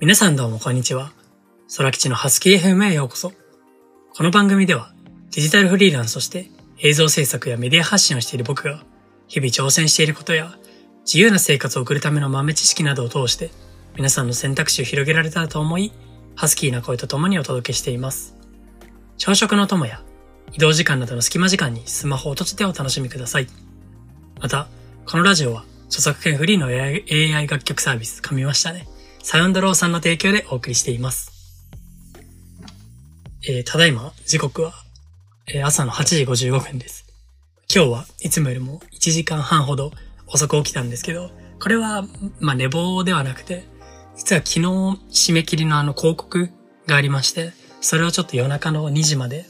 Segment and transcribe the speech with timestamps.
[0.00, 1.10] 皆さんどうもこんにちは。
[1.76, 3.32] 空吉のハスキー FM へようこそ。
[4.14, 4.92] この番組では
[5.34, 8.84] デジタルフリーランスとして映像制作やメディア発信をしている僕が
[9.26, 10.56] 日々挑戦していることや
[11.04, 13.50] 自由な生活を送るための豆知識などを通して
[13.96, 15.92] 皆さんの選択肢を広げられたらと思い、
[16.36, 18.36] ハスキーな声と共にお届けしています。
[19.16, 20.04] 朝食の友や
[20.52, 23.48] 移動時間などの隙間時間にスマホを閉じてお楽しみください。
[24.40, 24.68] また、
[25.06, 28.86] このラジオは著作権フリーの AI 楽曲サービス、噛みましたね。
[29.30, 31.30] サウンドローさんの提供でお送りしています。
[33.46, 34.72] えー、ただいま、時刻は、
[35.48, 37.04] えー、朝の8時55分です。
[37.70, 39.92] 今日はいつもよりも1時間半ほど
[40.28, 42.06] 遅く起きたんですけど、これは、
[42.40, 43.64] まあ、寝坊ではなくて、
[44.16, 46.48] 実は昨日締め切りのあの広告
[46.86, 49.44] がありまして、それをちょっと夜中の2時まで、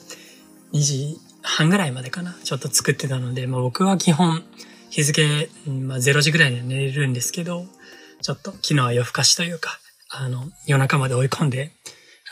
[0.73, 4.43] 2時半ぐらいまでかな、ちょっと作ってたので、まあ、僕は基本
[4.91, 7.65] 日付、まあ、0時ぐらいには寝れるんですけど、
[8.23, 9.79] ちょっと昨日は夜更かしというか、
[10.11, 11.73] あの、夜中まで追い込んで、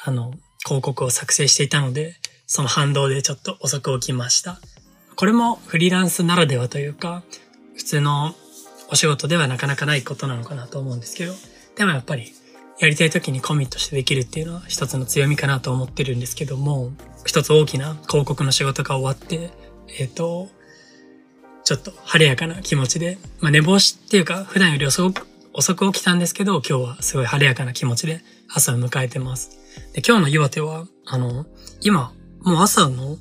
[0.05, 0.33] あの、
[0.65, 2.15] 広告を作成していたので、
[2.47, 4.61] その反動でちょっと遅く起きました。
[5.15, 7.23] これもフリーランスならではというか、
[7.77, 8.34] 普通の
[8.91, 11.34] お仕事ではなかなかないことなのかなと思うんですけど、
[11.77, 12.33] でもやっぱり
[12.78, 16.93] やりたい時にコミットしてできるっていうのは一つの強みかなと思ってるんですけども、
[17.25, 19.50] 一つ大きな広告の仕事が終わって、
[19.98, 20.48] えっ、ー、と、
[21.65, 25.27] ちょっと晴れやかな気持ちで、まあ寝坊しっていうか普段より遅く
[25.59, 28.21] 遅く起きたんですけど、今日はすごい晴れやかな気持ちで
[28.53, 29.59] 朝を迎えてます。
[29.95, 31.47] で、今日の岩手は、あの、
[31.81, 32.12] 今、
[32.43, 33.17] もう朝の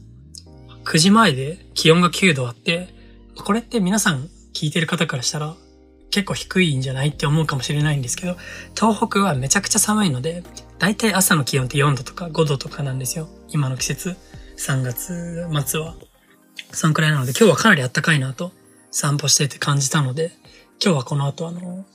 [0.84, 2.90] 9時前で気温が9度あって、
[3.38, 5.56] これって皆さん聞いてる方からしたら
[6.12, 8.36] 結構低いんじゃないって思うかもしれないんですけど、
[8.78, 10.44] 東北はめちゃくちゃ寒いので、
[10.78, 13.30] だいたい朝の気温って4度とか5度とかなんですよ。
[13.48, 14.18] 今の季節、
[14.58, 15.96] 3月末は。
[16.72, 18.52] そんくらいなので、今日はかなり暖かいなと
[18.92, 20.34] 散歩してて感じたので、
[20.84, 21.86] 今日はこの後あの、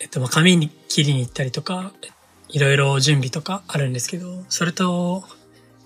[0.00, 1.92] えっと、ま、髪に切りに行ったりとか、
[2.48, 5.24] いろいろ準備とかあるんですけど、それと、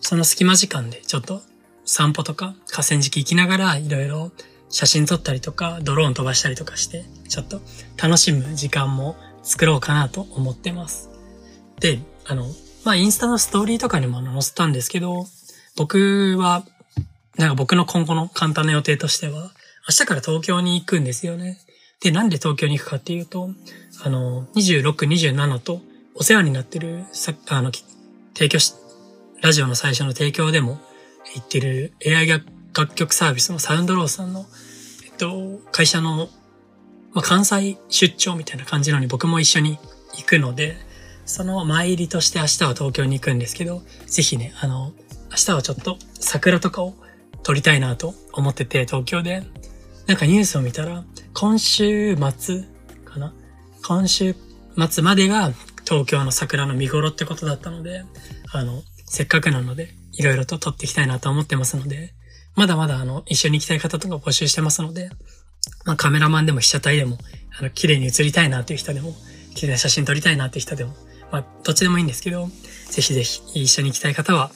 [0.01, 1.43] その隙間時間でちょっと
[1.85, 4.31] 散歩とか河川敷行きながらいろいろ
[4.71, 7.61] 写真撮ったりとか、ドローン飛ばしたりとかして、ちょっと
[7.97, 11.09] 楽しむ時間も作ろうかなと思ってます。
[11.81, 12.47] で、あの、
[12.85, 15.27] まあ、インスタのストーリーとかにも載せたんですけど、
[15.77, 16.65] 僕は、
[17.37, 19.53] なんか僕の今後の簡単な予定としては、
[19.89, 21.59] 明日から東京に行くんですよね。
[22.01, 23.51] で、なんで東京に行くかっていうと、
[24.05, 25.81] あの、26、27と
[26.15, 27.05] お世話になってる、
[27.49, 27.73] あの、
[28.35, 28.75] 提供し、
[29.43, 30.79] ラジオの最初の提供でも
[31.35, 32.29] 言ってる AI
[32.77, 34.47] 楽曲サービスのサウンドローさんの、
[35.07, 36.29] えっと、会社の、
[37.13, 39.79] まあ、関西出張みたいな感じのに僕も一緒に
[40.15, 40.77] 行くので、
[41.25, 44.93] その前入りとして明日は東京に行くんですけど、ぜひね、あの、
[45.31, 46.95] 明日はちょっと桜とかを
[47.43, 49.43] 撮りたいなと思ってて、東京で。
[50.09, 51.05] なんかニュースを見たら、
[51.35, 52.65] 今週末
[53.05, 53.35] かな？
[53.87, 54.35] 今週
[54.89, 55.53] 末までが
[55.85, 58.05] 東京の桜の見頃ってことだったので、
[58.51, 62.15] あの、せっかくなので、いろいろと撮っていきたいなと思ってますので、
[62.57, 65.11] まだまだあの、一緒に行きたい方とか募集してますので、
[65.85, 67.19] まあカメラマンでも被写体でも、
[67.61, 69.15] あの、綺麗に写りたいなっていう人でも、
[69.55, 70.95] 綺麗な写真撮りたいなっていう人でも、
[71.31, 72.49] まあ、どっちでもいいんですけど、
[72.91, 74.53] ぜひぜひ一緒に行きたい方は、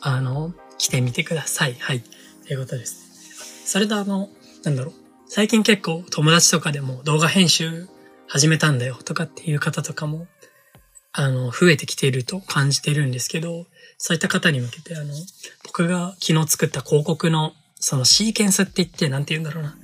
[0.00, 1.74] あの、来てみてください。
[1.80, 2.04] はい。
[2.46, 3.64] ということです。
[3.66, 4.28] それとあの、
[4.64, 4.94] なんだろう。
[5.26, 7.88] 最近結構友達とかでも動画編集
[8.28, 10.26] 始めたんだよとかっていう方とかも、
[11.12, 13.66] あの、増えてきていると感じているんですけど、
[13.98, 15.14] そういった方に向けて、あの、
[15.64, 19.76] 僕が昨日作った広告の、そのシーケンスって言って、なんて言うんだろうな。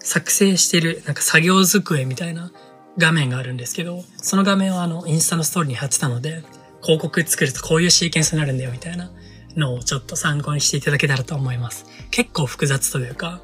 [0.00, 2.52] 作成してる、なんか作業机みたいな
[2.98, 6.44] 画面があるんですけど、その画面をあの、インスタのストーリーに貼ってたので、
[6.82, 9.10] 広告作るとこういうシーケンスになるんだよみたいな
[9.56, 11.86] のをちょっと参考にしていただけたらと思います。
[12.10, 13.40] 結構複雑というか、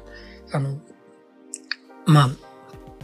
[0.51, 0.77] あの、
[2.05, 2.29] まあ、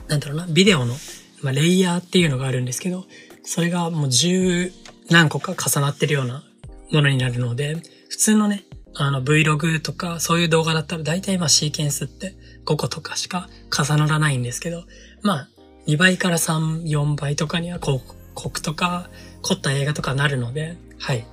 [0.08, 0.94] なんだろうな、ビデオの、
[1.42, 3.06] まあ、レイヤーっていうのがあるんですけど、
[3.44, 4.72] それがもう十
[5.10, 6.44] 何個か重なってるような
[6.92, 7.76] ものになるので、
[8.10, 8.64] 普通のね、
[8.96, 12.36] あの Vlog とかそういう動画だったら大体まあシーケンスって
[12.66, 14.84] 5個とかしか重ならないんですけど、
[15.22, 15.50] まあ
[15.88, 18.04] 2倍から3、4倍とかには広
[18.34, 19.10] 告とか
[19.44, 21.26] 凝った映画とかなるので、はい。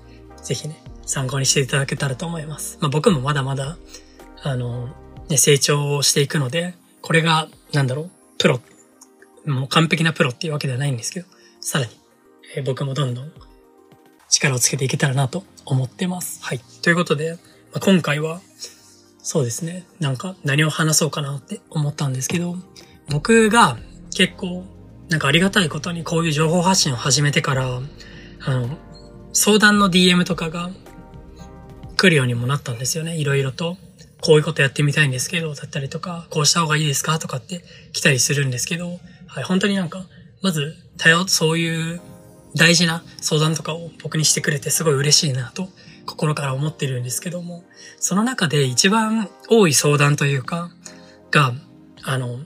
[0.42, 0.76] ぜひね、
[1.06, 2.78] 参考にしていただけたらと思います。
[2.80, 3.78] まあ僕もまだまだ、
[4.42, 4.94] あの、
[5.28, 8.60] ね、成長していくので、これが、なんだろう、プロ、
[9.46, 11.26] もう完璧なプロっていうわけではないんですけど、
[11.60, 11.92] さらに、
[12.56, 13.32] えー、僕もどんどん
[14.28, 16.42] 力をつけていけたらなと思ってます。
[16.42, 16.60] はい。
[16.82, 17.32] ということで、
[17.72, 18.40] まあ、今回は、
[19.18, 22.56] そうですね、なんか何を話そうかなって思ったんですけど、
[23.08, 23.78] 僕が
[24.14, 24.64] 結構、
[25.08, 27.80] なんかありがたいことにこういう情報発信を始めてから、
[28.46, 28.78] あの、
[29.32, 30.70] 相談の DM とかが
[31.96, 33.76] 来るようにもなったんですよね、いろいろと。
[34.24, 37.62] こういうことやってみたいんですけど、だったりとか、こうした方がいいですかとかって
[37.92, 40.06] 来たりするんですけど、はい、本当になんか、
[40.40, 42.00] まず、頼、そういう
[42.56, 45.68] 大事な相談とかを僕にしてくれてすごい嬉しいなと
[46.06, 47.64] 心から思ってるんですけども、
[48.00, 50.70] その中で一番多い相談というか、
[51.30, 51.52] が、
[52.02, 52.38] あの、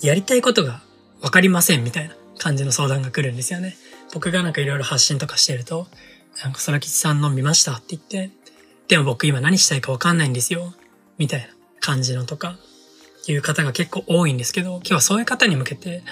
[0.00, 0.80] やりたいことが
[1.20, 3.76] わかりませんみたいな感じの相談が来るんですよね。
[4.14, 5.88] 僕がなんかいろいろ発信とかしてると、
[6.42, 8.30] なんか空吉さんの見ましたって言って、
[8.88, 10.74] でも僕今何したいかわかんないんですよ。
[11.18, 11.46] みたいな
[11.80, 12.56] 感じのとか、
[13.32, 16.02] いう方が結構多いんですけど、今日はそういう方に向けて、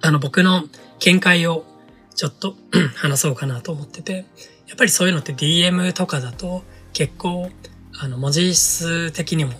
[0.00, 0.64] あの僕の
[1.00, 1.64] 見解を
[2.14, 2.54] ちょっと
[2.96, 4.24] 話そうかなと思ってて、
[4.66, 7.50] やっぱりそういうのって DM とかだと結構、
[7.98, 9.52] あの文字数的にも、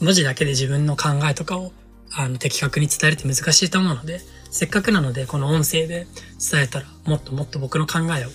[0.00, 1.72] 文字だけで自分の考えとかを
[2.12, 4.20] あの的確に伝えるって難しいと思うので、
[4.50, 6.06] せっかくなのでこの音声で
[6.50, 8.28] 伝えたらもっともっと僕の考えを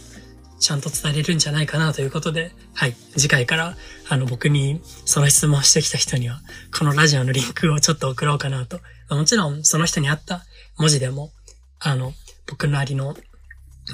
[0.59, 3.75] ちゃんと伝えれるんじゃないかなということで、はい、次回から
[4.09, 6.39] あの僕にその質問してきた人には
[6.77, 8.79] このラジオのリンクをちょっと送ろうかなと。
[9.09, 10.43] もちろんその人に合った
[10.77, 11.31] 文字でも、
[11.79, 12.13] あの、
[12.47, 13.15] 僕なりの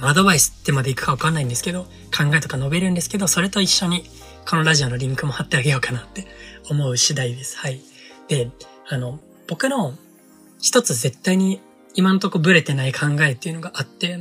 [0.01, 1.83] アドバイスってまでいくかわかんないんですけど、
[2.15, 4.03] 考えとか述べるんですけど、それと一緒に
[4.47, 6.27] このラジオのリンクも貼ってあげようかなって
[6.69, 7.57] 思う次第です。
[7.57, 7.81] はい。
[8.27, 8.51] で、
[8.87, 9.93] あの、僕の
[10.61, 11.61] 一つ絶対に
[11.95, 14.19] 今のとこブレてない考えっていうのがあって、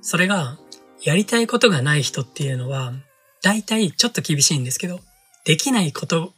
[0.00, 0.58] それが、
[1.04, 2.94] やりたいことがない人っていうのは、
[3.42, 5.00] 大体ちょっと厳しいんですけど、
[5.44, 6.32] できないこと、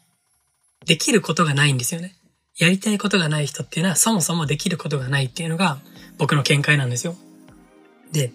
[0.85, 2.17] できることがないんですよね。
[2.59, 5.79] やりたいことがない人っていうのはそもそもできることがないっていうのが
[6.19, 7.15] 僕の見解なんですよ。
[8.13, 8.33] で、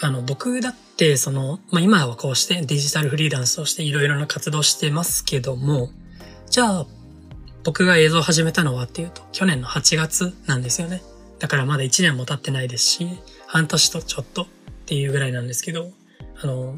[0.00, 5.90] あの、僕だって、その、まあ、今はこうしてデジタルフリーランスとしていろいろな活動してますけども、
[6.48, 6.86] じゃあ、
[7.64, 11.02] 僕が映像を始めたのはっていうと、去年の8月なんですよね。
[11.38, 13.08] だからまだ1年も経ってないですし、
[13.46, 14.46] 半年とちょっと
[14.90, 15.92] っていうぐらいなんですけど、
[16.42, 16.76] あの、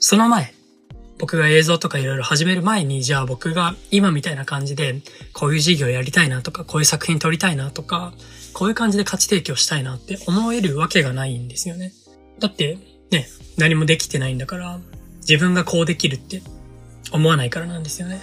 [0.00, 0.52] その前、
[1.20, 5.02] 僕が映像とかいろいろ始める前に、じゃあ僕が今みたいな感じで、
[5.32, 8.12] こういう事業やりたいなとか、こういう作品撮りたいなとか、
[8.54, 11.92] こういう感じで価値提供したいなって思えるわけがないんですよね。
[12.40, 12.76] だって、
[13.12, 14.80] ね、何もできてないんだから、
[15.20, 16.42] 自分がこうできるって
[17.12, 18.20] 思わないからなんですよね。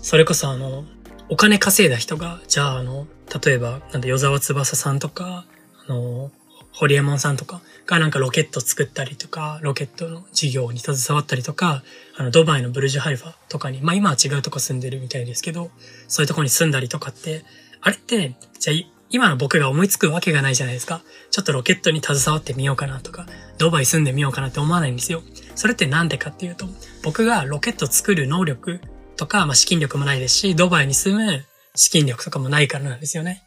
[0.00, 0.86] それこそあの、
[1.28, 3.06] お金稼いだ人が、じゃああの、
[3.44, 5.44] 例えば、なんだ、与沢翼さんとか、
[5.86, 6.30] あの、
[6.74, 11.84] ホリエモンさんとかがなんかロケット作ったりとか、ロケットの事業に携わったりとか、
[12.16, 15.70] あの、ドバイのブルジュハリファとかに、まあ今は違うとこ住んでるみたいですけど、
[16.08, 17.44] そういうとこに住んだりとかって、
[17.80, 21.02] あれって、じゃあ今の僕が思いつくわけがないじゃないですか。
[21.30, 23.26] ちょっとロケットに携わってみようかなとか、
[23.58, 25.22] ドバイ住んでみようかなって思わないんですよ。
[25.54, 26.66] それってなんでかっていうと、
[27.04, 28.80] 僕がロケット作る能力
[29.16, 31.44] とか、まあ資金力もないですし、ドバイに住む
[31.76, 33.44] 資金力とかもないからなんですよね。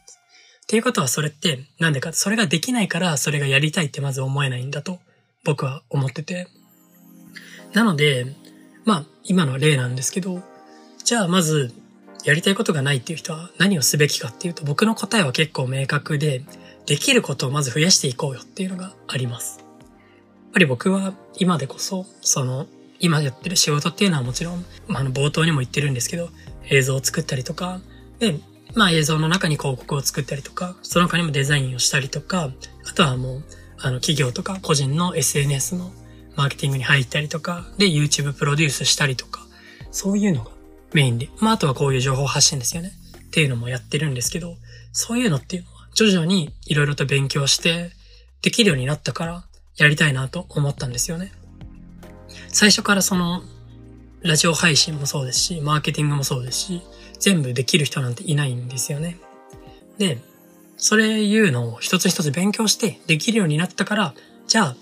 [0.68, 5.00] っていうことはそれってなんでか、それができないからそれがやりたいってまず思えないんだと
[5.46, 6.50] 僕は思ってて。
[7.72, 8.36] なので、
[8.84, 10.42] まあ今の例なんですけど、
[11.06, 11.72] じゃあまず
[12.25, 16.44] やりたいことがないっていう人は何をすべきかっていうと僕の答えは結構明確で、
[16.86, 19.60] できることをまず増やしていこうよっていうのがあります。
[19.60, 19.68] やっ
[20.52, 22.68] ぱり僕は今でこそ、その
[23.00, 26.30] 今やってる仕事っていうのはもちろん、まあ、の冒頭にも言ってるんですけど、
[26.69, 27.80] 映像を作ったりとか、
[28.19, 28.40] で、
[28.75, 32.52] まあ映像の中に広告を作ったりとか、その他にもデザインをしたりとか、
[32.90, 33.44] あとはもう、
[33.80, 35.92] あの企業とか個人の SNS の
[36.36, 39.46] マーケティングに入ったりとか、で YouTube プロデュースしたりとか、
[39.92, 40.52] そういうのが
[40.94, 42.92] メインで、まああとはこういう情報発信ですよね。
[43.28, 44.56] っていうのもやってるんですけど、
[44.94, 47.92] そういうのっていうのは徐々にいろいろと勉強して、
[48.42, 49.44] できるようになったから
[49.78, 51.31] やりたいなと思ったんですよね。
[52.50, 53.44] 最初からその、
[54.21, 56.81] ラジオ配信もそうですし、マーケティングもそうですし、
[57.19, 59.18] 全部できる人なんていないんですよね。
[59.97, 60.19] で、
[60.78, 64.14] それいうのを一つ一つ勉強してできるようになったから、
[64.47, 64.76] じゃあ、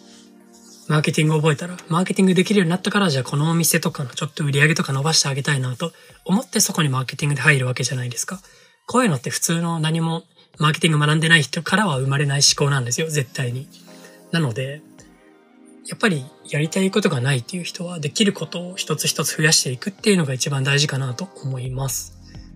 [0.87, 5.93] マーケティング覚えたら、マーケティングできるようになったから、じゃあこのお店とかのちょっと売り上げとか伸ばしてあげたいなと
[6.25, 8.39] 思ってそこにマーケティングで入るわけじゃないですか。
[8.85, 10.23] こういうのって普通の何も
[10.59, 13.67] マーケティング学んでない人からは生まれない思考なんですよ、絶対に。
[14.31, 14.81] なので、
[15.87, 22.14] やっぱりやりたいことがないっていう人はできることを一つ一つ増やしていくっていうのが一番大事かなと思います。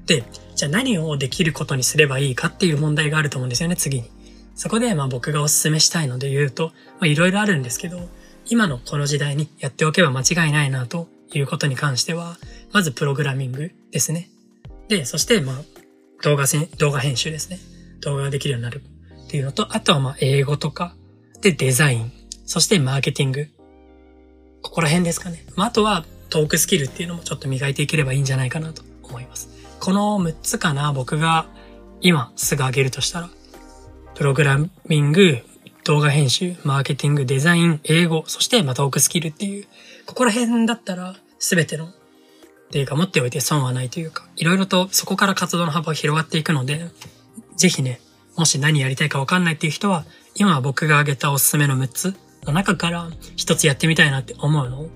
[0.09, 0.23] で、
[0.55, 4.09] じゃあ何をできることにすればいいかっていう問題があると思うんですよね、次に。
[4.55, 8.09] そこでまあ僕がお勧めしたいので言うと、まあいろいろあるんですけど、
[8.49, 12.37] 今のこの時代にやっておけば間違いないなということに関しては、
[12.73, 14.29] まずプログラミングですね。
[14.87, 15.55] で、そしてまあ
[16.23, 17.59] 動画せ動画編集ですね。
[18.01, 18.81] 動画ができるようになる
[19.25, 20.95] っていうのと、あとはまあ英語とか、
[21.41, 22.11] でデザイン、
[22.47, 23.47] そしてマーケティング。
[24.63, 25.45] ここら辺ですかね。
[25.55, 28.88] まあ、あとはトークスキルっていうのもちょっと磨いていければいいんじゃないかなと。
[29.79, 31.47] この6つかな、僕が
[32.01, 33.29] 今すぐ上げるとしたら、
[34.15, 35.39] プログラミング、
[35.85, 39.65] 動画編集、マーケティング、デザイン、英語、そしてまトークスキルっていう、
[40.05, 41.91] ここら辺だったら全ての、っ
[42.71, 46.89] ていうか持っておいて損はないというか、いろいろとそこから活動の幅が広がっていくので、
[47.55, 47.99] ぜひね、
[48.35, 50.05] もし何やりたいかわかんないっていう人は、
[50.35, 54.89] 今僕が挙げたおすすめの6つの中から一つやってみたいなって思うのを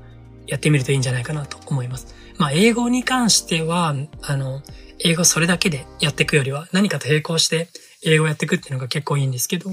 [0.47, 2.15] やってみるといいんじゃないかなと思います。
[2.37, 4.61] まあ、英語に関しては、あの、
[4.99, 7.67] 英語それだけでやっていくよりは何かと並行して
[8.03, 9.71] 英語やっていくっていうのが結構いいんですけど、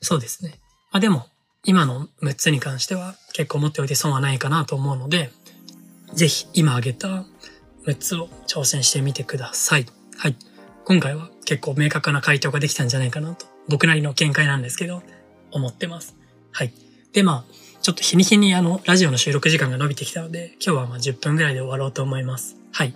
[0.00, 0.60] そうですね。
[0.92, 1.26] まあでも、
[1.64, 5.30] 今の6つに関しては結構持っておいて損はないかなと思うので、
[6.14, 7.24] ぜひ今挙げた
[7.86, 9.86] 6つを挑戦してみてください。
[10.16, 10.36] はい。
[10.84, 15.02] 今回は結構明確な回答ができたんじゃないかなと、僕なりの見解なんですけど、
[15.50, 16.14] 思ってます。
[16.52, 16.72] はい。
[17.12, 22.56] で、まあ、ちょっと日に日にあの、ラジオの収録時間が伸びてきたので、今日はまあ10分ぐらいで終わろうと思います。
[22.72, 22.92] はい。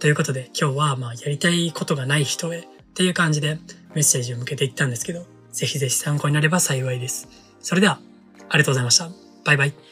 [0.00, 3.60] ということで、今日はまあ、やりたいことがない人へっていう感じで
[3.94, 7.28] メッセージを向けていったんですけど、ぜひぜひ参考になれば幸いです。
[7.60, 8.00] それでは、
[8.48, 9.10] ありがとうございました。
[9.44, 9.91] バイバイ。